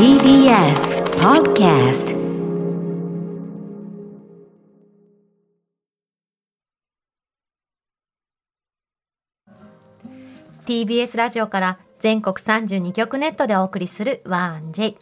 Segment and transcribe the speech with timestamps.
[0.00, 2.16] TBS Podcast
[10.66, 10.98] B.
[11.00, 11.18] S.
[11.18, 14.96] ラジオから全国32局ネットでお送りする 1J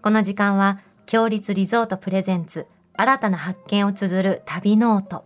[0.00, 5.24] この時間は共立リゾートプレゼンツ新たな発見を綴る旅ノート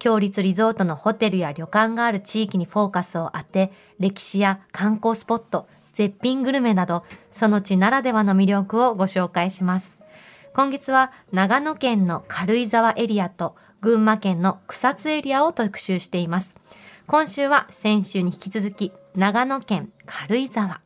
[0.00, 3.70] 共立リゾートのホテルや旅館がある地域にフォーカスを当て
[4.00, 9.96] 歴史や観光スポット絶品グルメなどその地ならではの魅力をご紹介します。
[10.52, 16.54] 今月は長野県の軽井沢エリアと群馬県の草津エリアを特集しています。
[17.06, 20.82] 今週は先週に引き続き長野県軽井沢。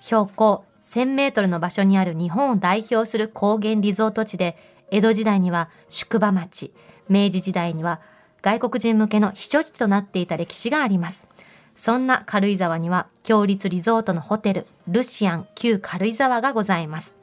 [0.00, 4.56] 標高1000メートルの場所にある日本を代表する高原リゾート地で
[4.90, 6.74] 江戸時代には宿場町
[7.08, 8.00] 明治時代には
[8.42, 11.28] 外国人向けの避暑地となっていた歴史があります。
[11.74, 17.14] そんな軽井沢には強立リゾートのホテルルシアン旧軽井沢がございます。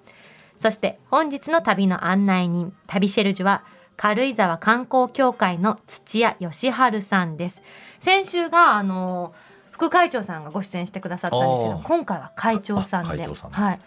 [0.58, 3.64] そして本日の旅の案内人旅シェルジュは
[3.96, 7.62] 軽井沢観光協会の土屋義治さんです。
[8.00, 9.34] 先週があの
[9.72, 13.34] 副会長さんがご出演してくださったんですけど今回は会長さんでん。
[13.34, 13.80] はい。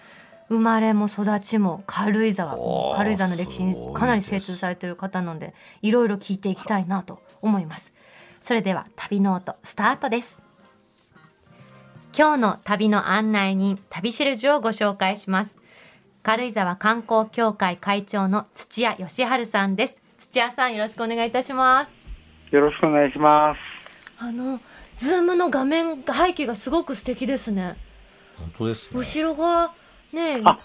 [0.49, 2.59] 生まれも育ちも軽井沢
[2.95, 7.95] 軽井沢の歴史にかなり精通されている方なのでいろいろ聞いていきたいなと思います。
[8.43, 10.42] それでは旅ノートスタートです
[12.15, 15.59] 今日の旅の案内人旅シェルジュをご紹介します。
[16.23, 19.97] 軽井沢観光協会会長の土屋義治さんです。
[20.19, 22.55] 土屋さんよろしくお願いいたします。
[22.55, 23.61] よろしくお願いします。
[24.19, 24.61] あの
[24.95, 27.79] ズームの画面背景がすごく素敵ですね。
[28.37, 28.99] 本当ですね。
[28.99, 29.73] 後ろが
[30.13, 30.59] ねあ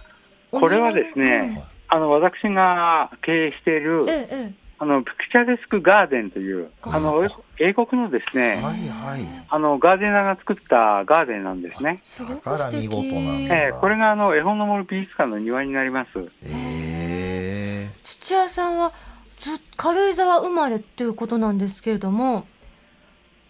[0.52, 7.28] おこれはですねあの、私が経営しているええあの、ピクチャレスクガーデンという、あの、
[7.59, 9.22] 英国のですね、はいはい。
[9.50, 12.02] あの、ガーデナーが作ったガーデンなんですね。
[12.03, 16.09] すごくだから素敵見事なんだええこれがあの、絵本の森美術館の庭になります。
[16.44, 18.92] ええ土屋さんは
[19.39, 22.45] ず軽井沢生まれっていうことなんですけれども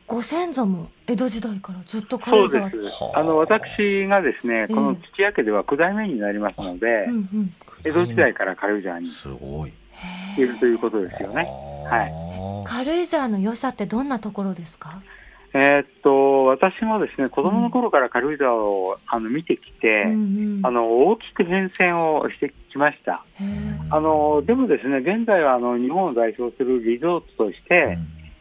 [0.05, 3.11] ご先祖も江戸時代からずっと軽そうで井沢すは。
[3.15, 9.73] ああの、私がですね、ええこの土屋家では九代目になりますのでう、んうん江戸時代から軽井沢にすごい。
[10.37, 11.47] いるということですよね。
[11.89, 12.13] はい。
[12.65, 15.01] 軽井沢の良さってどんなところですか？
[15.53, 20.15] えーっと、私もですね、子供の頃から軽井沢をあの見てきて、うんう
[20.61, 20.65] ん。
[20.65, 23.23] あの大きく変遷をしてきました。
[23.89, 27.97] あのでもですね、現在はあの日本を代表するリゾートとして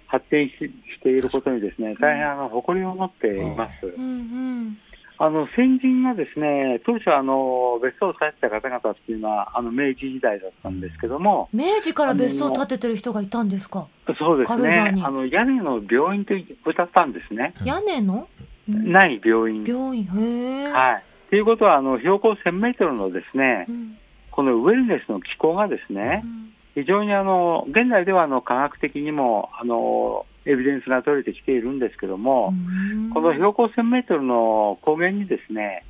[0.07, 3.87] 発展ししていることにですね、大変あの誇りを持っています。
[3.87, 4.79] うんうん
[5.19, 13.89] あの先人がですね、当初あの別荘を建てた方々っていうのはあの明治時代だったんですけども、明治から別荘を建ててる人がいたんですか？
[14.19, 16.35] そうですね、あの屋根の病院と
[16.69, 17.55] 歌ったんですね。
[17.61, 17.67] うん。
[17.67, 18.29] 屋根の？
[18.69, 19.65] ない病院。
[19.65, 20.05] 病院。
[20.05, 21.05] へえはい。
[21.31, 23.99] ということはあの標高1000メートルのですねう、ん。
[24.31, 26.53] このウェルネスの気候がですねう、ん。
[26.75, 35.85] 非常にあの現在ではあの科学的にもあのエビデンスが取れてきているんですけども、うんこの標高1000メートルの高原にですね、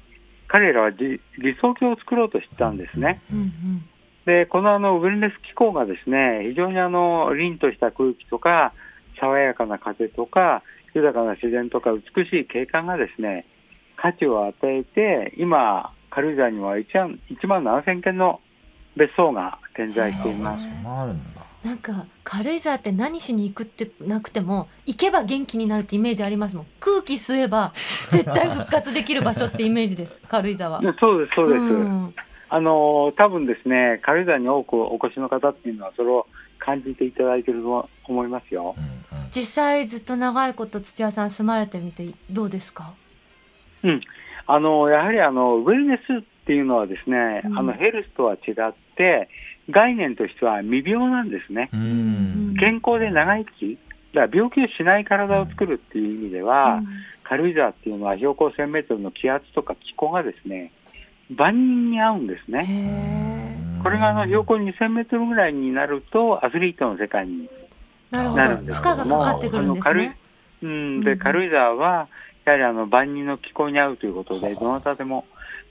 [0.49, 3.21] 彼らは理理想郷を作ろうとしてたんですね。
[3.33, 3.51] うんうん
[4.27, 8.73] で、このあのウェルネス気候がですね、非常にあの凛とした空気とか、
[9.21, 13.47] 爽やかな風とか、豊かな自然とか美しい景観がですね、
[13.97, 18.41] 価値を与えて、今、軽井沢には1万 ,1 万7000件の
[18.97, 20.69] 別荘が点在しています。
[21.67, 26.67] なんか軽井沢って何しに行くってなくても行けば元気になるってイメージありますもん。
[26.79, 27.73] 空気吸えば
[28.11, 30.21] 絶対復活できる場所ってイメージです。
[30.31, 30.81] 軽井沢。
[30.81, 31.63] でそうです、そうです。
[31.65, 32.15] ん。
[32.51, 36.29] あの多分ですね、軽井沢に多くお越しの方っていうのは、それを
[36.61, 38.77] 感じていただいていると思いますよ。
[38.79, 39.27] うんうん。
[39.33, 42.93] 実際ずっと長いこと土屋さん住まれてみてどうですか？
[43.83, 44.01] うん、
[44.47, 47.59] あのやはりあのウェルネスっていうのはですね、うん。
[47.59, 49.29] あのヘルスとは違って、
[49.71, 51.71] 概念としては未病なんですね。
[51.73, 52.53] ううん。
[52.53, 52.57] ん。
[52.57, 53.79] 健康で長生き、
[54.15, 56.81] だから病気をしない体を作るっていう意味では、
[57.25, 60.73] 軽井沢っていうのは標高1000メートルの気圧とか気候がですね、
[61.35, 62.67] 万人に合うんですへね。
[63.79, 67.49] えこれがあの標高2000メートルぐらいになると、アスリートの世界に
[68.11, 68.43] なるほど。
[68.43, 70.19] なるんです負荷がかかってくるんですね。
[70.63, 71.05] うん、うん。
[71.05, 72.09] で軽井沢は、
[72.45, 75.25] やはりあの万人の気候に合うということで、どなたでも、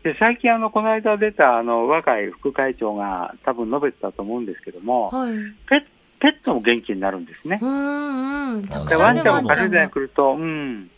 [0.05, 5.33] で最近あの、この間出たあの若い副会長が多分述べてたと思うんですけども、はい
[5.67, 5.83] ペ
[6.17, 7.57] ペットも元気になるんですね。
[7.59, 10.91] うんうんたくでさんでワンちゃんもワンちゃんが軽井沢に来ると、うん、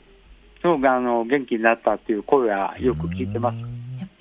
[0.62, 3.58] すごくあの元気になったっていう声はよく聞いてます。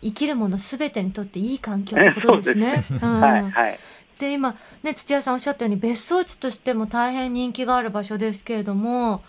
[0.03, 2.85] 生きるものすべてにとっていい環境ってことですね。
[3.03, 3.79] うんはい、はい。
[4.21, 4.55] で今
[4.85, 9.25] ね土屋さんおっしゃったように別荘地としても大変人気がある場所ですけれども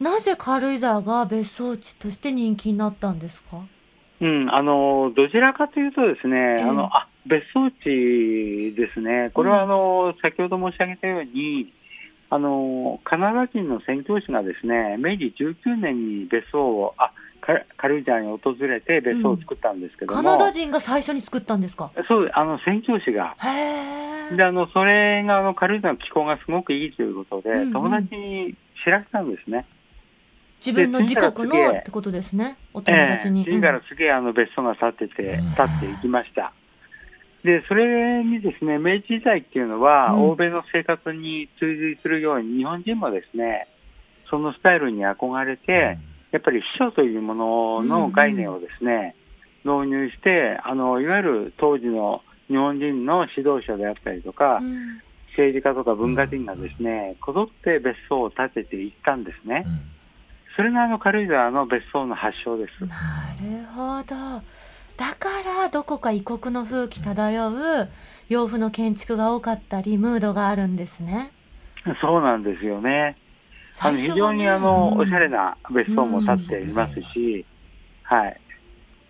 [0.00, 3.62] なぜ軽井沢が別荘地として人気になったんですか？
[4.22, 11.72] ううん、あのどちらかというとですね、えあのあ別荘地ですね、これはあの、先ほど申し上げたように、
[12.30, 21.90] あのカナダ人の宣教師がですね明治19年に別荘を、あカ軽井沢に訪れて別荘を作ったんですけども、カナダ人が最初に作ったんですか？
[22.08, 27.72] そうあの宣教師が、へえであのそれがあの軽井沢の気候がすごくいいということで、うんうん。
[27.72, 28.54] 友達に
[28.84, 29.66] 知らせたんですね。
[30.64, 31.72] 自分の自国で次から次へ。
[31.72, 32.56] のってことですね。
[32.72, 35.54] お友達に、ええ次から次へあの別荘が建ってて、うん。
[35.54, 36.52] 建っていきました。
[37.42, 40.30] で、それにですね、明治時代っていうのは、うん。
[40.30, 43.66] 欧米の生活に追随するように、日本人もですね、
[44.30, 45.98] そのスタイルに憧れて、
[46.30, 49.16] やっぱり秘書というものの概念をですね、
[49.64, 55.02] 導入して、あの、いわゆる当時の日本人の指導者であったりとか、うん。
[55.32, 59.64] 政治家とか文化人がですね、こぞって別荘を建てていったんですね。
[59.66, 59.68] う。
[59.68, 60.01] ん
[60.56, 62.86] それがあの軽井沢の別荘の発祥です。
[62.86, 64.42] なるほど
[64.96, 67.88] だからどこか異国の風紀漂う
[68.28, 71.32] 洋風の建築が多かったりムードがあるんですね
[72.00, 73.16] そうなんですよね。
[73.80, 77.44] あの非常にあの、おしゃれな別荘も建っていますし、
[78.02, 78.40] はい。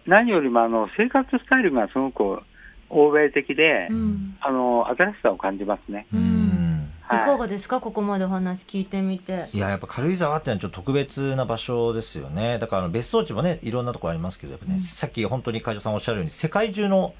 [0.06, 2.40] 何よりもあの生活スタイルがすごく
[2.88, 6.06] 欧米的で、うんあの新しさを感じますね。
[6.12, 6.71] ううんん
[7.10, 7.24] いはい。
[7.26, 7.80] かがですか？
[7.80, 9.48] ここまでお話聞いてみて。
[9.52, 12.58] いややっぱ軽井沢ってのはちょっと特別な場所ですよね。
[12.58, 14.80] だから別荘地もねいろんなところありますけどやっぱね、うん。
[14.80, 17.14] さっき本当に会長さんおっしゃるように世界中の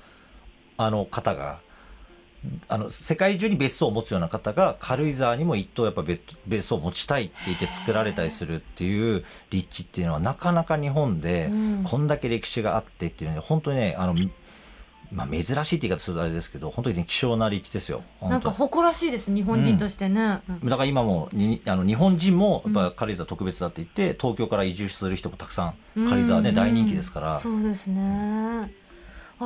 [0.76, 1.60] あの方が
[2.68, 11.84] あの世界中に別荘を持つような方が軽井沢にも一棟やっぱ別別荘を持ちたいって言って作られたりするっていう立地っていうのはなかなか日本でうん。
[11.84, 14.14] こんだけ歴史があってっていうので本当にねあの、
[15.12, 18.02] まあ、珍しいって言い方するとあれですけど本当に、ね、希少な立地ですよ。
[18.20, 20.68] なんか誇らしいです日本人としてね、うん。
[20.68, 26.54] だから今もにあの日本人もやっぱ軽井沢特別だって言って、東京から移住する人もたくさん軽井沢ね、うん。
[26.54, 28.82] 大人気ですから、そうですね。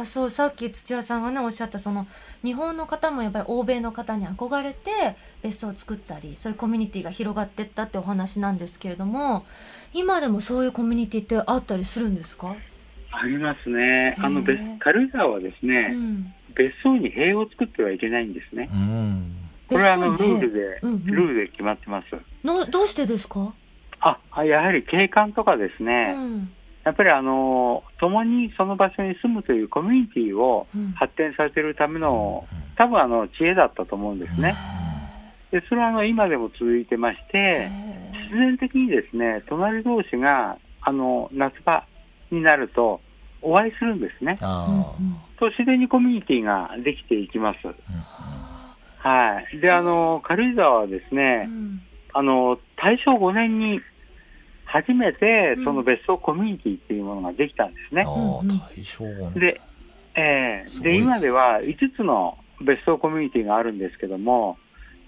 [0.01, 2.07] あそうさっき土屋さんがねおっしゃったその
[2.45, 9.47] 日本の方もやっぱり欧米の方に憧れて別荘を作ったりそういうコミュニティが広がってったってお話なんですけれども
[9.95, 12.57] 今でもそういうコミュニティってあったりするんですか、
[13.19, 14.17] ありますね。
[14.19, 18.69] あの別軽井沢はですね、うん、別荘に塀を作ってはいけないんですね。
[18.73, 19.33] うん。
[19.69, 21.07] これはあのルールで、うんうん。
[21.07, 22.07] ルールで決まってます。
[22.45, 23.55] のどうしてですか、
[24.01, 26.51] あ、あやはり景観とかですね、うん。
[26.85, 30.93] やっぱりあの共にその場所に住むというコミュニティをうん。
[30.93, 32.47] 発展させるための
[32.77, 34.55] 多分あの知恵だったと思うんですね。
[35.51, 37.71] でそれはあの今でも続いてまして、へ
[38.29, 41.85] 必然的にですね隣同士があの夏場
[42.31, 43.01] になると
[43.47, 44.37] お会いするんですね。
[45.39, 47.67] と自然にコミュニティができていきます。
[47.67, 47.75] は
[48.99, 49.61] はい。
[49.61, 51.81] で、あの軽井沢はですあねう、ん。
[52.13, 53.81] あの大正5年に
[54.65, 55.65] 初めてうん。
[55.65, 58.05] その別荘コミュニティっていうものができたんですね。
[59.39, 59.61] で、
[60.17, 64.59] えーで今では5つの別荘コミュニティがあるんですけども、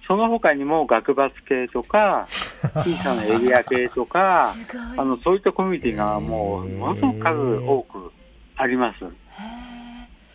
[0.06, 2.28] その他にも学閥系とか、
[2.84, 4.54] 小さなエリア系とか、
[4.96, 8.12] あのそういったコミュニティがもうものすごく数多く
[8.58, 9.04] あります。
[9.04, 9.08] へ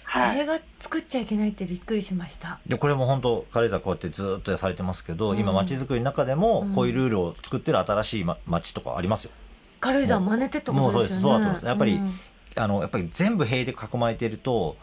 [0.06, 0.38] はい。
[0.38, 2.60] ー映画作っちゃいけないってびっくりしました。
[2.66, 5.40] でこれも本当軽井沢こうやってずっとされてますけど、うん。
[5.40, 6.74] 今街づくりの中でもうん。
[6.74, 9.32] こういうルールを作ってる新しいま街とかありますよ。
[9.80, 10.82] 軽井沢真似てとですよね。
[10.82, 11.22] もうそうです。
[11.22, 11.66] そうだと思います。
[11.66, 12.20] やっぱりうん。
[12.56, 14.78] あのやっぱり全部塀で囲まれてると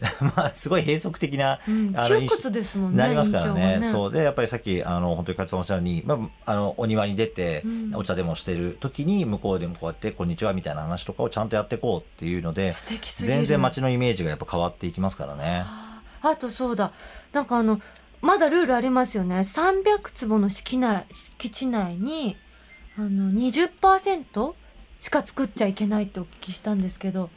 [0.36, 1.92] まあすごい閉塞的なうん。
[1.96, 3.80] あの窮屈ですもんねなりますからね。
[3.80, 4.12] 印象がそう。
[4.12, 7.94] でやっぱりさっきあの本当に勝さんおっしゃるように、まあ、あのお庭に出て、うん。
[7.94, 13.36] お茶でもしてる時に向こうでもこうやって「こんにちは」みたいな話とかをちゃんとやっていこうっていうので素敵すぎる。
[13.36, 15.64] 全然街のイメージがやっぱ変わっていきますからね。
[16.22, 16.36] あ。
[16.36, 16.92] とそうだ。
[17.32, 17.80] なんかあの
[18.20, 19.36] まだルールありますよね。
[19.36, 22.36] 300坪の敷内敷地内に
[22.96, 24.54] あの20%
[24.98, 27.30] しか作っちゃいけないってお聞きしたんですけど。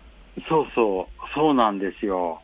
[0.49, 1.05] そうそう、
[1.35, 2.41] そうなんですよ。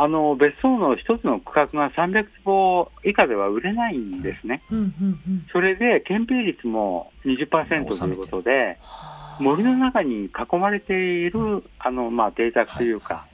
[0.00, 4.62] あの別荘の一つの区画が300坪以下では売れないんですね。
[4.70, 13.26] うんうんうんそれで憲兵率も20%ということで、はあ森の中に囲まれているあの、まあ、邸宅というか、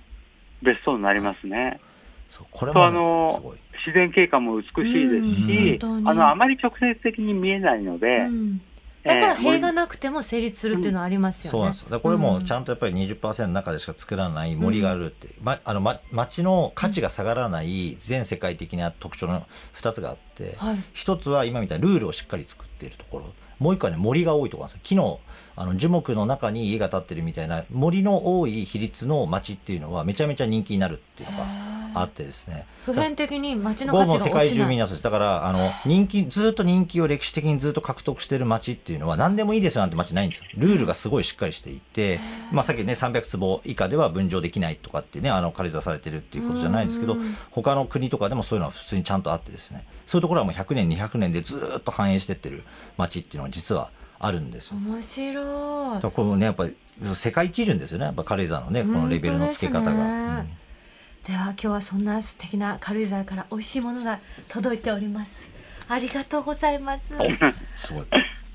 [0.63, 1.81] 別荘になりますね。
[2.29, 3.55] そうこれも、ね、あの。
[3.87, 8.63] 自然景観も美しいですうんし、あのあまり直接的に見えないので、うん
[9.05, 11.83] だからえー塀がなくても成立するっていうのはありますよねそうなんです。
[11.83, 12.01] よ。
[12.01, 23.33] これもちんゃんとやっぱり20%の中でしか作らない森があるって、まあのま町の価値が下がらない全世界的な特徴の2つがあって、はい一つは今みたいなルールをしっかり作っているところ。
[23.61, 25.21] もう一個はね森が多いところなんですよ木の
[25.55, 31.45] あの樹木の中に家が建ってるみたいな森の多い比率の町っていうのはめちゃめちゃ人気になるっていうのが
[31.95, 32.67] あってですね。
[32.85, 34.69] 普遍的に街の価値世界中が落ちない。
[34.69, 35.03] みんなそうです。
[35.03, 40.45] だからあの人気ずっと人気を歴史的にずっと獲得してる街っていうのは何でもいいですよなんて街ないんですよ。
[40.57, 42.21] ルールがすごいしっかりしていて、
[42.53, 47.37] まあ、さっきね300坪以下では分譲できないとかってねあの軽井沢されてるっていうことじゃないですけどうん。
[47.51, 49.87] 他の国とかでもそういうのは普通にちゃんとあってですね。
[50.07, 52.65] そういうところはもう100年200年でずっと繁栄してってる
[52.97, 54.77] 街っていうのは実はあるんですよ。
[54.77, 56.13] 面白い。
[56.13, 56.77] このねやっぱり
[57.15, 58.07] 世界基準ですよね。
[58.07, 60.45] やっぱ軽井沢のねこのレベルの付け方が。
[61.27, 65.49] では今日はそんな素敵な軽井沢から美味しいものが届いております。
[65.89, 67.15] ありがとうございます。
[67.77, 68.05] すごい。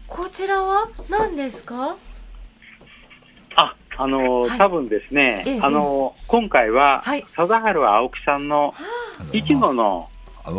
[0.07, 1.95] こちらは何ですか？
[3.55, 4.57] あ、あの、はい。
[4.57, 7.25] 多分ですね、ええあの、今回は、はい。
[7.35, 8.73] 貞治青木さんの
[9.33, 10.07] いちごの
[10.45, 10.51] コ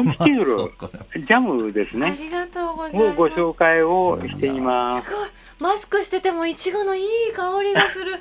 [0.00, 3.04] ンフィチュール ジャムですあね、りがとうございます。
[3.06, 5.04] をご紹介をしています。
[5.08, 5.14] す。
[5.14, 5.28] ごい。
[5.60, 8.18] マスクしててもいちごのいい香りがする。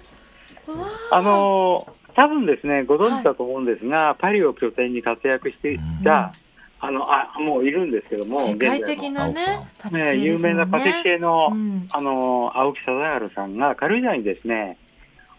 [1.12, 6.32] あの多分ですね、ご存知だと思うんですが、パリを拠点に活躍していた、
[6.80, 11.88] あのあもういるんですけども、世界的な現在ねのパティシエね、有名なパティシエの,、うん。
[11.91, 14.77] あの青木貞治さんが軽井沢にですね、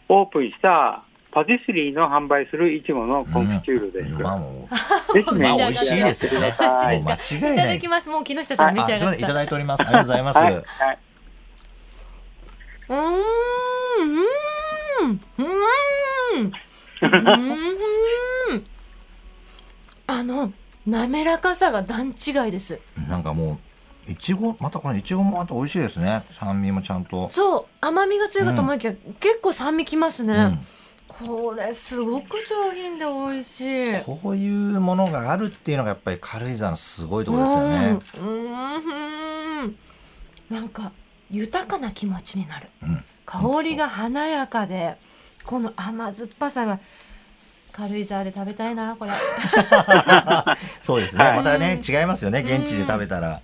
[0.09, 1.03] オープンした
[1.33, 4.13] パティスリーの販売するいちごのコンフィチュールです。
[4.23, 4.69] まあも
[5.15, 6.49] ぜひね、まあし上が美味しいですよね。
[6.49, 6.97] ってください。
[6.99, 7.01] い。
[7.01, 7.17] いない。
[7.57, 8.09] ただきます。
[8.09, 9.21] もう木下さん召あ、すみません、い。
[9.23, 9.83] たし上がっただいております。
[9.83, 10.39] ありがとうございます。
[10.39, 10.99] はい、はい、
[12.89, 12.97] うー
[14.05, 14.42] ん
[20.07, 20.53] あの
[20.87, 22.81] 滑らかさが段違いです。
[23.09, 23.59] なんかも
[24.09, 26.25] う、いちご、またこのいちごもまた美味しいですね。
[26.31, 27.31] 酸味もちゃんと。
[27.31, 27.65] そう。
[27.81, 30.67] 甘みが強いかと思いきや、結構酸味きますね、うん。
[31.07, 34.05] これすごく上品で美味しい。
[34.05, 37.99] こういうものがあるっていうのがやっぱり軽井沢のすごいところですよね。
[38.19, 38.27] うん。
[39.63, 39.77] うん。
[40.51, 40.91] なんか
[41.31, 42.69] 豊かな気持ちになる。
[42.83, 43.05] うん。
[43.33, 44.97] 香りが華やかで
[45.45, 46.79] この甘酸っぱさが
[47.73, 49.13] 軽井沢で食べたいなこれ
[50.83, 51.25] そうですね。
[51.25, 52.41] はいまたね、違いますよね。
[52.41, 53.41] 現地で食べたら。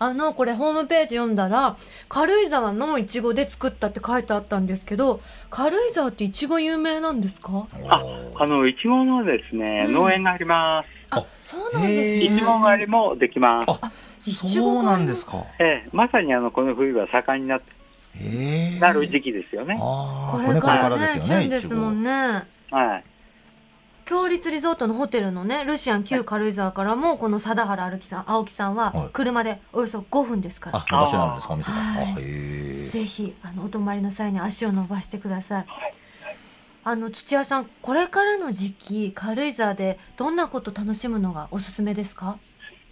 [0.00, 1.76] あのこれホームページ読んだら
[2.08, 5.20] 軽井沢のいちごで作ったって書いてあったんですけど
[5.50, 7.66] 軽井沢っていちご有名なんですか？
[7.88, 8.00] あ
[8.38, 10.88] あの、いちごのですね、うん農園があります。
[11.10, 13.70] あそうなんですへねいちご狩りもできます。
[13.82, 15.44] あそうなんですか。
[15.58, 17.77] ええ、まさにあのこの冬は盛んになへえ。
[18.80, 19.78] なる時期ですよね。
[19.80, 21.40] ああ、これからねですよね。
[21.42, 22.10] 旬ですもんね。
[22.10, 23.04] ねはい。
[24.04, 31.76] 強立リゾートのホテルのねルシアン旧軽井沢からもこの貞原歩きさん青木さんははい車でおよそ5分ですからあ、お場所なんですか、お店が。
[31.76, 32.82] あ、はいへえ。
[32.84, 35.66] ぜひあのお泊まりの際に足を伸ばしてください。
[36.84, 42.38] あの土屋さんこれからの時期軽井沢でどんなこと楽しむのがおすすめですか？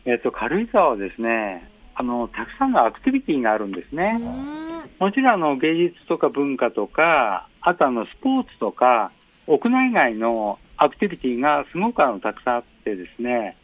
[0.05, 1.67] えっと、軽井沢はですね、
[1.99, 4.09] あの、たくさんのアクティビティがあるんですね。
[4.19, 9.13] んもちろんあの芸術とか文化とか、あとあのスポーツとか、
[9.47, 13.57] 屋内外のアクティビティがすごくあのたくさんあってですね、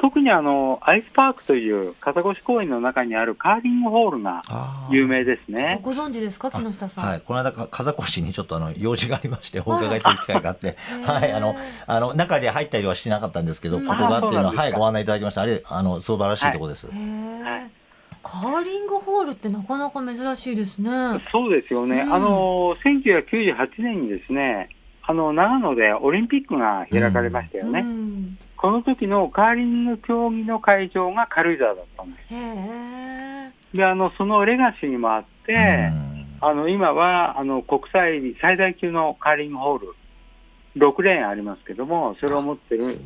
[0.00, 4.42] 特にあのアイスパークという片越公園の中にあるカーリングホールが
[4.90, 5.78] 有名ですね。
[5.82, 6.50] ご存知ですか？
[6.50, 7.04] 木下さん？
[7.06, 11.54] はい、この間か風越にちょっとあの用事がありましてお伺いする機会があって、はい、あの
[11.86, 15.42] あの中で入ったりはしてなかったんですけど、うんここがっていうのははいご案内いただきました。
[15.42, 16.86] あれあの素晴らしいところです。
[16.86, 17.70] はい
[18.22, 20.90] カーリングホールってなかなか珍しいですね。
[21.32, 22.02] そうですよね。
[22.02, 24.68] うんあの1998年にですね、
[25.02, 27.80] あの長野でオリンピックが開かれましたよね。
[27.80, 28.19] うん
[28.60, 33.76] この時のカーリング競技の会場が軽井沢だったんです。
[33.76, 35.56] で、あのそのレガシーもあって、う
[35.96, 36.10] ん
[36.42, 39.94] あの今はあの国際最大級のカーリングホール、
[40.76, 42.98] 6レーンありますけども、それを持ってる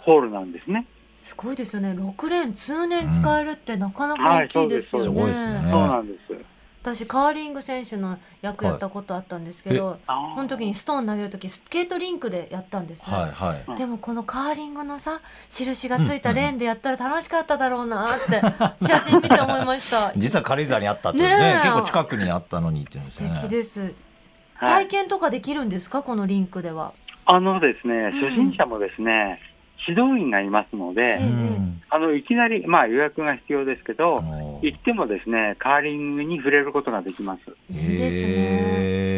[0.00, 0.86] ホールなんですね。
[1.14, 1.92] すごいですよね。
[1.92, 5.22] 6連通年使えるってなかなか大きいですよね。
[5.22, 6.53] はいそうですすごいですねそうなんです。
[6.84, 13.64] 私カーリング選手の役やったことあったんですけど、あーその時にストーン投げる時スケートリンクでやったんです、はいはい。
[13.66, 13.76] うん。
[13.76, 18.42] でもこのカーリングのさ印がついたレーンでやったら楽しかっただろうなって
[18.86, 20.12] 写真見て思いました。
[20.14, 21.62] 実は軽井沢にあったっていうねねえ。
[21.62, 23.34] 結構近くにあったのにっていうんです素。
[23.42, 23.80] 敵です。
[23.80, 24.84] はい。
[24.84, 26.02] 体験とかできるんですか？
[26.02, 26.92] このリンクでは。
[27.24, 28.12] あのですね、ん。
[28.20, 29.40] 初心者もですね、
[29.86, 31.26] 指導員がいますので、ええ。
[31.26, 37.40] うんあのいきなり、まあ、予約が必要ですけあど、の行ってもですね、カーリングに触れることができます。
[37.70, 38.32] いいですね。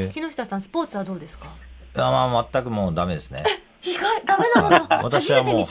[0.08, 1.49] へ木下さんスポーツはどうですか？
[1.94, 3.44] ーあまあ全くもうダメですね。
[3.82, 4.87] 意外ダメなもの。
[5.04, 5.66] 私はも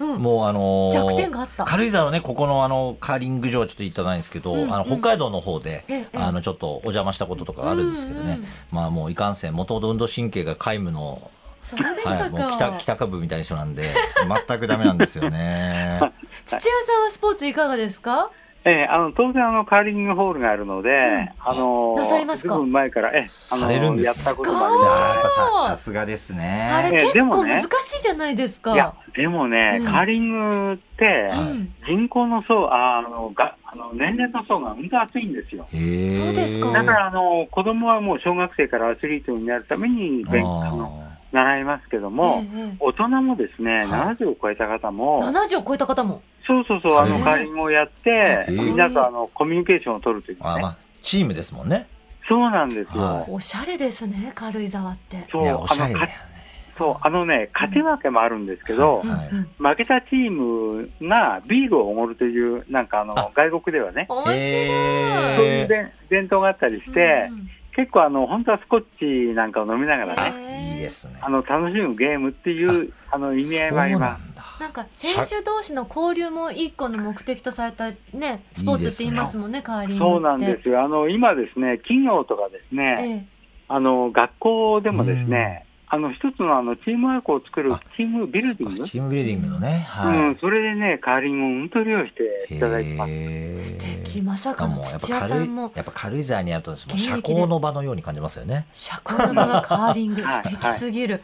[0.00, 1.64] うもうあのー弱点があった。
[1.64, 4.62] 軽井沢のねここのあのカーリング場はちょっと行ったないんですけど、うん。
[4.62, 4.74] うん。
[4.74, 8.38] あの北海道の方で、ええあのちょっとお邪魔したこととかあるんですけどね、うん。
[8.40, 11.30] うんまあもういかんせんもともと運動神経が皆無の、
[11.62, 13.90] そうでしたか、はい、もう北北下部みたいな人なんで
[14.48, 15.98] 全くダメなんですよね。
[16.46, 18.30] 土屋さんはスポーツいかがですか？
[18.64, 22.54] ええあの当然あのカーリングホールがあるので、あのなさりますか？
[22.54, 23.18] ずいぶん前からええ
[23.50, 24.06] あのされるんです。
[24.06, 26.70] やったこともありじゃまあやっぱささすがですね。
[26.72, 28.70] あれえ結構でもね難しいじゃないですか。
[28.70, 28.74] す。
[28.74, 29.86] いやでもね、うん。
[29.86, 31.74] カーリングって、うん。
[31.88, 35.66] 人口の層ああのがあの年齢の層が本当厚いんですよ。
[35.72, 36.70] そうですか。
[36.70, 42.60] だからあの子供はもう小学生からアスリートになるために勉あの習いますけども、ええ。
[42.74, 44.16] え大人もですね、はい。
[44.16, 46.22] 70を超えた方えも、70を超えた方も。
[46.46, 47.22] そうそうそう、あのへえ。
[47.22, 48.52] カーリングをやって、へえ。
[48.52, 51.86] みんなとあのコミュニケーションを取るというね、あまあチームですもんね。
[52.28, 53.02] そうなんですよ。
[53.02, 55.26] はおしゃれですね、軽井沢って。
[55.30, 56.32] そうおしゃれだよあのかね
[56.78, 59.70] そうあのね、勝ち負けもあるんですけど、はいはいうんうん。
[59.70, 63.30] 負けたチームがビールをおごるという、なんかあのあ。
[63.34, 64.36] 外国ではね、面白い。
[64.36, 71.18] そういう伝伝統があったりして、うん結構あの、本当はスコッチなんかを飲みながらね、へえいいですね。
[71.22, 74.22] あの楽しむゲームっていうあの意味合いはありまそ
[74.60, 79.98] うなんか選手同士の交流も一個の目的とされたねスポーツって言いますもんねカーリンす。
[79.98, 80.12] グって。
[80.14, 80.84] そうなんですよ。
[80.84, 88.84] あの、今ですね、企業とかですね、えあの、学校でもですね、あの、一つのあの、チームワークを作るあチームビルディング？
[88.88, 89.86] チームビルディングのね。
[89.90, 92.12] はい、うん、それでね、カーリングをうんと利用し
[92.48, 93.68] ていただいてます。
[93.68, 94.22] 素敵。
[94.22, 98.66] まさかのもうやっぱ土屋さ軽いんもやっぱ軽井沢にあるともう社交の場のように感じますよね。
[98.72, 100.44] 社交の場がカーリング はい。
[100.44, 101.20] 素敵すぎる、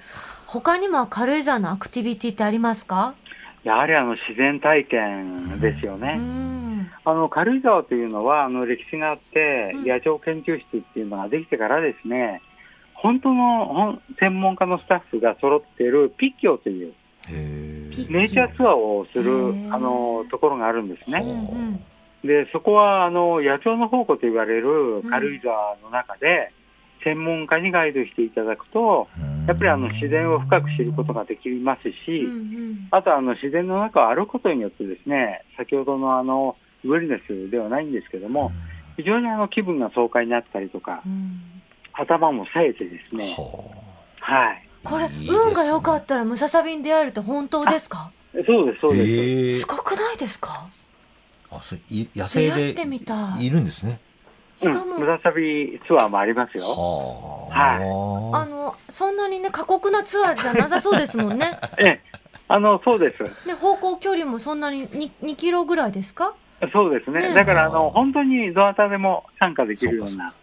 [0.47, 3.15] 他にも軽井沢のアクティビティってありますか？
[3.65, 6.17] やはりあの、自然体験ですようね。
[6.17, 6.91] ん。
[7.07, 12.43] あの、軽井沢というのは、あの、歴史があってうん、野鳥研究室っていうのができてからですね、
[13.01, 16.95] 本当の専門家のスタッフが揃っているピッキョという
[18.11, 19.33] ネイチャーツアーをする
[19.73, 21.21] あのところがあるんですうんね。
[21.23, 21.57] う。
[21.57, 21.85] ん
[22.25, 26.53] で、そこはあの野鳥の宝庫と言われる軽井沢の中で、
[27.05, 29.07] 専門家にガイドしていただくと、
[29.47, 32.89] やっぱりあの自然を深く知ることができますうんし、うん。
[32.91, 38.51] あとあの自然の中を歩くことによってですね、先ほどのあのウェルネスではないんですけども、
[38.97, 41.41] 非常にあの気分が爽快になったりとか、うん
[41.99, 43.35] 頭も冴えてですね、
[44.21, 44.69] はい。
[44.85, 45.37] これいいね。
[45.37, 48.11] 運が良かったらムササビに出会えるって本当ですか？
[48.47, 49.61] そうです、そうです。
[49.61, 50.69] すごくないですか？
[51.51, 53.47] あそれい野生出会でってみたい。
[53.47, 53.99] いるんですね。
[54.57, 56.65] しかも、うん、ムササビツアーもありますよ。
[56.65, 58.47] はあ。
[58.47, 61.59] のそんなにね過酷なツアーじゃなさそうですもんね。
[61.79, 62.01] ええ、
[62.49, 63.25] あの、そうです。
[63.47, 66.35] で方向距離もそんなに 2, 2キロぐらいですか？
[66.73, 67.21] そうですね。
[67.21, 67.35] ね。
[67.35, 70.35] だから、あの、本当にどなたでも参加できるような。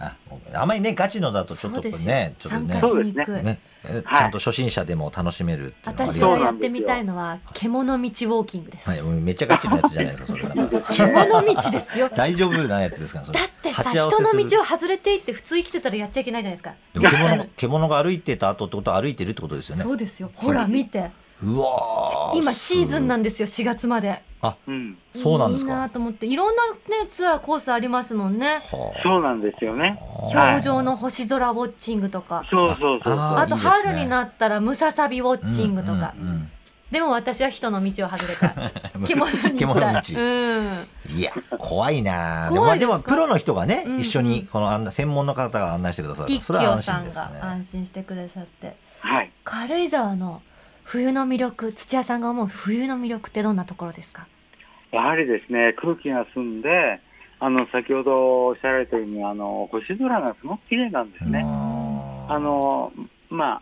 [0.00, 0.16] あ
[0.54, 3.58] あまりねガチのだとちょっとねちょっとね参加しに行く、ね。
[3.84, 4.18] えはい。
[4.18, 10.42] ちゃんと初心者でも楽しめる私がやってみたいのは獣道ウォーキングです、はい、めっちゃガチのやつじゃないですか、それ。
[10.90, 12.08] 獣道ですよ。
[12.14, 13.40] 大丈夫なやつですかね、それ。
[13.40, 16.74] だってさ人の道を外れていって普通生きてたらやっちゃいけないじゃないですか。
[16.94, 19.82] でも獣 獣が歩いてた後ってことは歩いてるってことですよね。
[19.82, 20.30] そうですよ。
[20.34, 21.10] ほら見て
[21.42, 22.36] うわー。
[22.36, 24.22] 今シーズンなんですよ4月まで。
[24.66, 24.98] うん。
[25.12, 25.72] そうなんですか。
[25.72, 28.60] いいなと思っていろんなねツアーコースありますもんね。
[28.70, 29.02] はあ。
[29.02, 30.00] そうなんですよね。
[30.32, 32.44] はい表情の星空ウォッチングとか。
[32.50, 33.14] そうそうそう。
[33.14, 36.50] ああと春になったらムササビウォッチングとか、うんうん
[36.90, 38.46] でも私は人の道を外れた。
[38.48, 40.86] いうん獣に行きうん。
[41.10, 48.74] いや怖いな怖いでもプロの人がね、一緒にこの案内専門の方が案内してくださるピッそれは安キオさんが安心してくださって。
[49.00, 49.30] はい。
[49.44, 50.40] 軽井沢の
[50.90, 54.26] 冬の魅力土屋さんが思う冬の魅力ってどんなところですか？
[54.90, 56.98] やはりですね、空気が澄んで、
[57.40, 61.40] あの、先ほどおっしゃられたように、あの、星空がすごく綺麗なんですね。
[61.40, 62.92] うんあの、
[63.28, 63.60] ま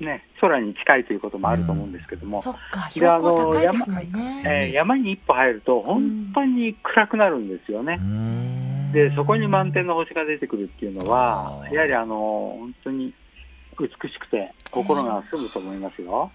[0.00, 8.02] あ、ね、空に近いということもあると思うんですけども、そっかで標高高いですもんあの山ねえー山に一歩入ると本当に暗くなるんですよねう。
[8.02, 13.12] んで、そこに満天の星が出てくるっていうのはやはりあの、本当に
[13.78, 16.30] 美しくて心が澄むと思いますよ。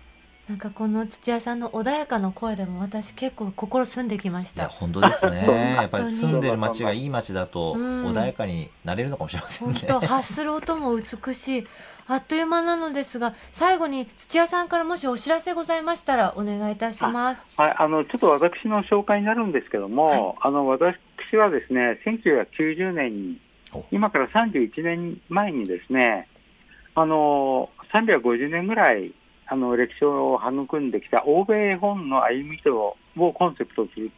[0.51, 4.63] なんかこの土屋さんの穏やかな声でも私結構心澄んできました。
[4.63, 5.45] いや本当ですね。
[5.79, 9.73] やっぱり住んでる街がいい街だとうん穏やかになれるのかもしれませんね。
[9.73, 11.67] 本当発する音も美しい。
[12.07, 17.45] あっという間なのですが最後に土屋さんからもしお知らせございましたらお願いいたします。
[17.55, 20.35] はい、あの、ちょっと私の紹介になるんですけども、はい。
[20.41, 20.97] あの、私
[21.37, 23.41] はですね、1990年に
[23.73, 26.27] お、今から31年前にですね、
[26.95, 29.13] あの、350年ぐらい、
[29.51, 34.09] あの、歴史を育んできた欧米絵本の歩みとをコンセプトとする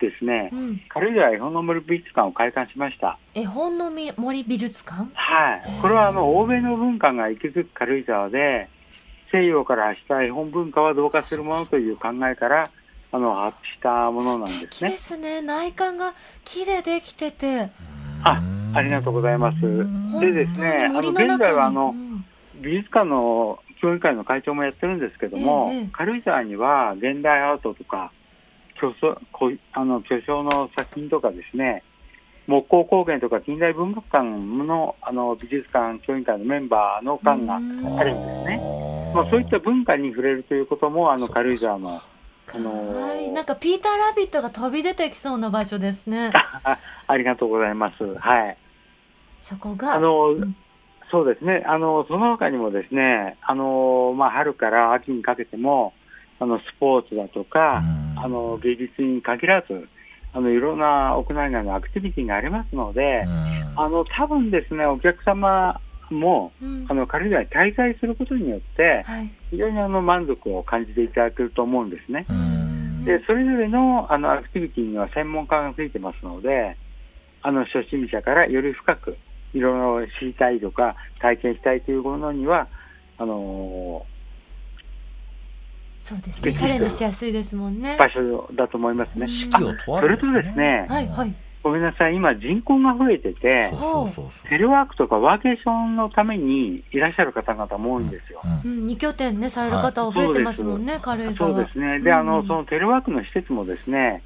[0.00, 0.48] ですね。
[0.50, 0.80] う、ん。
[0.88, 3.18] 軽井沢絵本の森美術館を開館しました。
[3.34, 5.10] 絵本のみ森美術館？
[5.12, 5.82] はい。
[5.82, 8.70] これはあの、欧米の文化が息づく軽井沢で、
[9.30, 12.70] 西洋から発した絵本文化は同化するものという考えから、
[13.12, 14.90] あの、発したものなんですね。
[14.92, 14.96] で。
[14.96, 15.42] すね。
[15.42, 16.14] 内観が
[16.46, 17.68] 木でできてて。
[18.24, 18.42] あ
[18.74, 19.60] ありがとうございます。
[19.60, 22.24] でですねあの現在はあのうん。
[22.62, 28.12] 美術館の協議会の会長もやってるんですけども、ええ軽井沢には現代アートとか
[28.80, 31.82] 巨匠こあの巨匠の作品とかですね、
[32.46, 38.60] 木工工芸とか近代文学館のあの美術館教員会のメンバーの館がうんあるんですね。
[39.14, 42.00] まあ、そういった文化に触れるということも、あの軽井沢の、
[42.54, 46.30] あのーはい、なんかピーターラビットが飛び出てきそうな場所ですね。
[46.64, 48.14] あ ありがとうございます。
[48.18, 48.56] はい。
[49.42, 49.94] そこが。
[49.94, 50.56] あの、ん
[51.12, 51.62] そうですね。
[51.66, 55.92] あの、その他にもですね、あの、まあ、春から秋にかけても、
[56.40, 57.82] あの、スポーツだとか、
[58.16, 59.88] あの、芸術に限らず、
[60.32, 63.24] あの、いろんな屋内外のアクティビティがありますので、
[63.76, 69.30] あの、多分ですね、お客様も、うんあの、軽井沢に滞在することによって、はい。
[69.50, 72.24] 非常にあの、満足を感じていただけると思うんですね。
[72.30, 76.76] うんで、それぞれのあのアクティビティには専門家がついてますので、
[77.42, 79.18] あの初心者からより深く
[79.54, 82.68] いろいろ知りたいとか体験したいというものには、
[83.18, 84.04] あの
[86.00, 86.52] そうですね。
[86.52, 87.98] チャレンジしやすいですもんねー。
[87.98, 89.26] 場所だと思いますね。
[89.26, 91.34] 四季を問わそれとずですねですね、はいはい。
[91.62, 93.70] ごめんなさい、今人口が増えてて
[94.48, 98.40] テレワークとかワーケーションのためにいらっしゃる方々も多いんですよ。
[98.64, 101.54] うんうん、二拠点ねされる方は増えてますもんね、軽井沢。
[101.54, 102.00] そうですね。
[102.00, 104.24] で、あの、うんそのテレワークの施設もですね、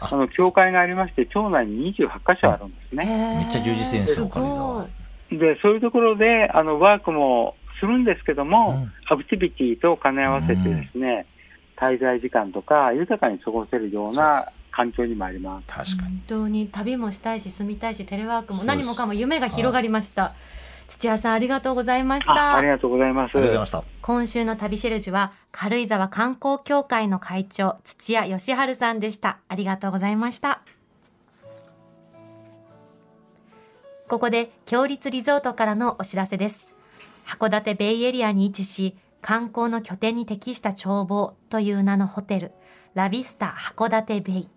[0.00, 3.04] ああの、教会がありまして、町内に28箇所あるんですね。
[3.04, 4.88] めめっちゃ充実してるんですよ
[5.30, 8.92] で、そういうところで、あの、ワークもするんですけども、うん。
[9.08, 11.26] アクティビティと兼ね合わせてですね、
[11.76, 15.66] 滞在時間とか豊かに過ごせるような環境にもあります。
[15.66, 16.08] 確かに。
[16.08, 20.34] 本当に旅もしたいし住みたいしテレワークも何もかも夢が広がりました。
[20.88, 22.72] 土屋さんありがとうございましあありた。
[22.74, 23.36] がとうございます。
[23.36, 29.38] ありがとうございました今週の旅シェルジュは軽井沢観光協会の会長土屋義治さんでした。
[29.48, 30.62] ありがとうございました。
[34.08, 36.64] ここで強立リゾートからのお知らせです。
[37.26, 42.52] 函館ベイエリアに位置し、観光の拠点に適した眺望という名のホテル、
[42.94, 44.48] ラビスタ函館ベイ。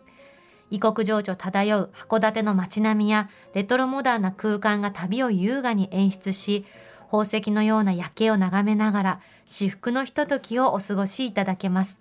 [0.72, 6.66] 異国情緒漂う函館の街並みやレトロモダンな空間が旅を優雅に演出し、
[7.12, 11.98] 宝石のような夜景を眺めながら至福のひとときをお過ごしいただけます。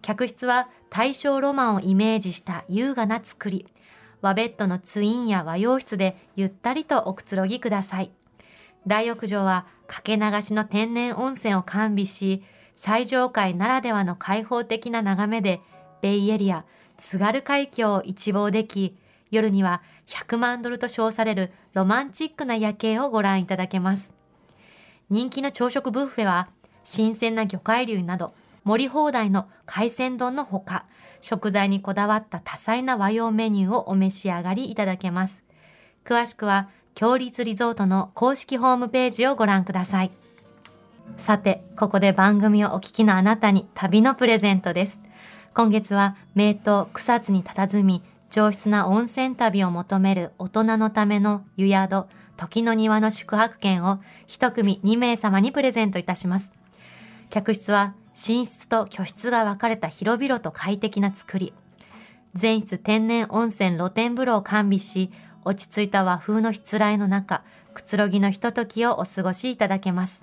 [0.00, 3.66] 客室は大正ロマンをイメージした優雅な作り。
[4.20, 8.10] 和ベッドのツインや和洋室でゆったりとおくつろぎください。
[8.86, 12.42] 大浴場はかけ流しの天然温泉を完備し、
[12.74, 15.60] 最上階ならではの開放的な眺めで、
[16.00, 16.64] ベイエリア、
[16.98, 18.96] 津軽海峡を一望でき、
[19.30, 24.12] 夜には100万ドルと称されるロマンチックな夜景をご覧いただけます。
[25.08, 26.48] 人気の朝食ブッフェは、
[26.84, 28.34] 新鮮な魚介類など、
[28.64, 30.84] 盛り放題の海鮮丼のほか、
[31.20, 35.42] 食材にこだわった多彩な和洋メニューをお召し上がりいただけます。
[36.04, 40.10] 詳しくは、強立リゾートの公式ホームページをご覧ください。
[41.16, 44.98] さて、ここで番組をお聞きのあなたに旅のプレゼントです。
[45.54, 46.56] 今月は名湯
[46.92, 52.06] 草津に佇み、上質な温泉旅を求める大人のための湯宿、
[52.36, 56.52] 時の庭の宿泊券を一組2名様にプレゼントいたします。
[57.30, 61.52] 客室は寝室と居室が分かれた広々と快適な作り。
[62.34, 65.10] 全室天然温泉露天風呂を完備し、
[65.44, 67.42] 落ち着いた和風のしつらいの中、
[67.74, 70.20] くつろぎのひとときをお過ごしいただけます。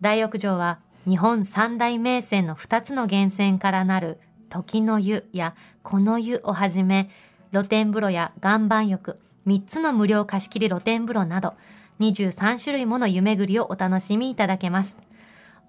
[0.00, 7.10] 大浴場は日本三大名泉の2つの源泉からなる時の湯やこの湯をはじめ、
[7.52, 11.54] 露天風呂や岩盤浴、3つの無料貸し切り露天風呂など、
[12.00, 14.96] 23種類もの湯巡りをお楽しみいただけます。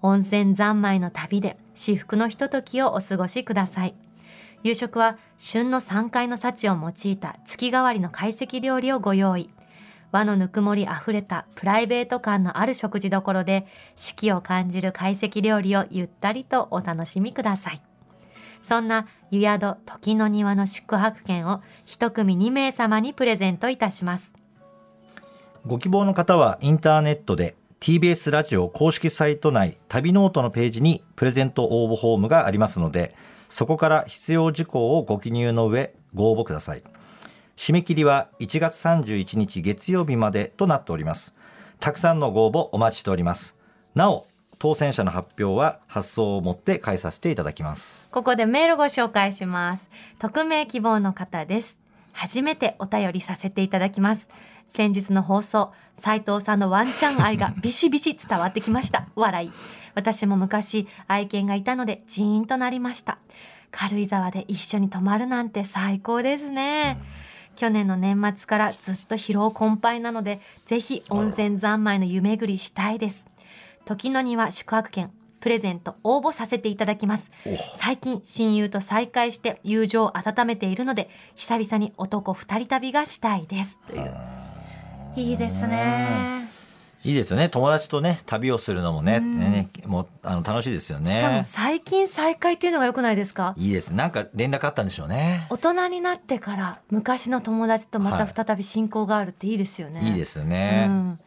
[0.02, 3.94] 温泉三昧の旅で至福のひとときをお過ごしください。
[4.64, 9.50] 夕食は旬の山海の幸を用いた月替わりの懐石料理をご用意。
[10.12, 13.66] 和のぬくもりあふれたプライベート感のある食事どころで
[13.96, 17.82] 四季を感じる懐石料理をゆったりとお楽しみください。
[18.60, 24.32] そんな湯宿時の庭の宿泊券を一組2名様にプレゼントいたします。
[25.66, 33.14] ご希望の方はインターネットで TBS ラジオ公式サイト内旅ノートのページにプレゼント応募フォームがありますので
[33.48, 36.82] そこから必要事項をご記入の上ご応募ください
[37.58, 41.34] 締め切りは1月31日月曜日までとなっております
[41.80, 43.56] たくさんのご応募お待ちしております
[43.96, 44.28] なお
[44.60, 49.88] 当選者の発表は発送をもって代えさせていただきますここでメールご紹介します。
[50.20, 51.78] 匿名希望の方です。
[52.12, 54.28] 初めてお便りさせていただきます。
[54.66, 59.08] 先日の放送、斉藤さんのワンちゃん愛がビシビシ伝わってきました。
[59.14, 59.52] 笑い。
[59.94, 63.18] 私も昔愛犬がいたのでジーンとなりました。
[63.70, 66.98] 軽井沢で一緒に泊まるなんて最高ですね。
[67.58, 73.26] 去年の年末からずっと疲労困憊なので、ぜひ温泉三昧の湯巡りしたいです。
[73.84, 77.28] 時の庭宿泊券プレゼント応募させていただきます。
[77.44, 77.56] お。
[77.74, 83.76] 最近親友と再会して友情を温めているので久々に男二人旅がしたいです。
[83.88, 84.14] という。
[85.16, 86.47] いいですね
[87.04, 87.48] いいですよね。
[87.48, 89.38] 友達とね旅をするのもね,、うん。
[89.38, 91.12] ねもうあの楽しいですよね。
[91.12, 93.54] しかも最近再会っていうのが良くないですか？
[93.56, 93.94] いいです。
[93.94, 95.46] なんか連絡あったんでしょうね。
[95.50, 101.20] 大人になってから昔の友達とまた再び親交があるっていいですよね、いいですよね、うん。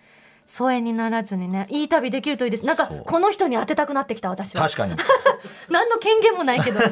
[0.46, 2.66] 疎遠にならずにねいい旅できるといいです。
[2.66, 4.64] なんかこの人に当てたくなってきた私は。
[4.64, 4.96] 確かに。
[5.72, 6.90] 何の権限もないけど ぜ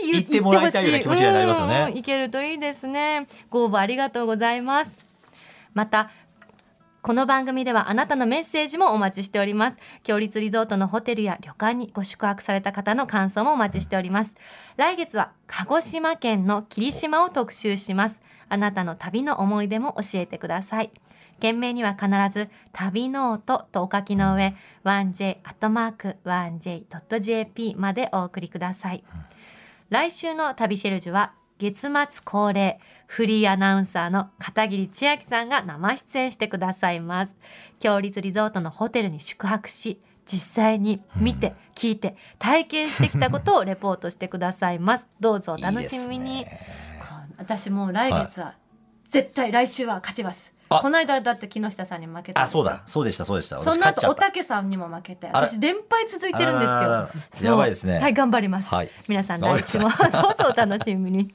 [0.00, 1.86] ひ言ってもらいたいような気持ちにはなりますよね。
[1.90, 1.98] うん。
[1.98, 3.26] いけるといいですね。
[3.50, 4.90] ご応募ありがとうございます。
[5.74, 6.10] また
[7.04, 9.76] この番組ではあなたのメッセージもお待ちしております。
[10.04, 14.36] 強立リゾートのホテルや旅館にご宿泊された方の感想もお待ちしております。
[14.76, 18.20] 来月は鹿児島県の霧島を特集します。
[18.48, 20.92] あなたの旅の思い出も教えてください。
[21.40, 29.02] 件名には必ず旅ノートとお書きの上 1j.1j.jp までお送りください。
[29.90, 31.90] 来週の旅シェルジュは月末
[32.24, 37.32] 恒例フリーアナウンサーの片桐千秋さんが生出演してくださいます。
[37.78, 45.06] 強立リゾートのホテルに宿泊し実際に見て、聞いて体験してきたことをレポートしてくださいます。
[45.20, 46.46] どうぞお楽しみに。
[47.38, 48.56] 私もう来月は、
[49.08, 50.52] 絶対来週は勝ちます。
[50.68, 50.80] あ。
[50.80, 52.82] この間だって木下さんに負けたあそうだ。
[52.86, 53.62] そうでしたそうでした。
[53.62, 54.26] その後おた。
[54.26, 56.66] たけさんにも負けて私連敗続いてるんで
[57.32, 57.52] すよ。
[57.52, 57.98] やばいですね。
[57.98, 58.90] はい頑張ります、はい。
[59.08, 59.88] 皆さん来週も。
[59.90, 61.34] ど うぞお楽しみに